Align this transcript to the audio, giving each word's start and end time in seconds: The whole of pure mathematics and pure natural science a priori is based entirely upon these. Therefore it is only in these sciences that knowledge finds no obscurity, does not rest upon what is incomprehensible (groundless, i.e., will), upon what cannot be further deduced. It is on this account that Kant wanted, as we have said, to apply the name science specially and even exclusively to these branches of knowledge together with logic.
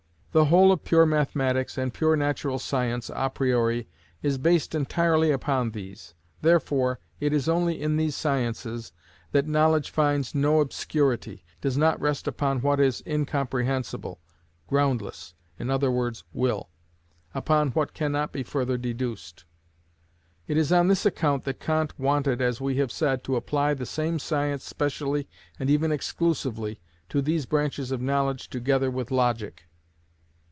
The 0.33 0.45
whole 0.45 0.71
of 0.71 0.85
pure 0.85 1.05
mathematics 1.05 1.77
and 1.77 1.93
pure 1.93 2.15
natural 2.15 2.57
science 2.57 3.11
a 3.13 3.29
priori 3.29 3.89
is 4.23 4.37
based 4.37 4.73
entirely 4.73 5.29
upon 5.29 5.71
these. 5.71 6.13
Therefore 6.41 7.01
it 7.19 7.33
is 7.33 7.49
only 7.49 7.81
in 7.81 7.97
these 7.97 8.15
sciences 8.15 8.93
that 9.33 9.45
knowledge 9.45 9.89
finds 9.89 10.33
no 10.33 10.61
obscurity, 10.61 11.43
does 11.59 11.77
not 11.77 11.99
rest 11.99 12.29
upon 12.29 12.61
what 12.61 12.79
is 12.79 13.03
incomprehensible 13.05 14.21
(groundless, 14.67 15.33
i.e., 15.59 16.13
will), 16.31 16.69
upon 17.33 17.71
what 17.71 17.93
cannot 17.93 18.31
be 18.31 18.43
further 18.43 18.77
deduced. 18.77 19.43
It 20.47 20.55
is 20.55 20.71
on 20.71 20.87
this 20.87 21.05
account 21.05 21.43
that 21.43 21.59
Kant 21.59 21.99
wanted, 21.99 22.41
as 22.41 22.61
we 22.61 22.77
have 22.77 22.93
said, 22.93 23.25
to 23.25 23.35
apply 23.35 23.73
the 23.73 23.93
name 24.01 24.17
science 24.17 24.63
specially 24.63 25.27
and 25.59 25.69
even 25.69 25.91
exclusively 25.91 26.79
to 27.09 27.21
these 27.21 27.45
branches 27.45 27.91
of 27.91 27.99
knowledge 27.99 28.49
together 28.49 28.89
with 28.89 29.11
logic. 29.11 29.63